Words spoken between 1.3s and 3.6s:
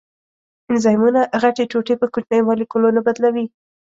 غټې ټوټې په کوچنیو مالیکولونو بدلوي.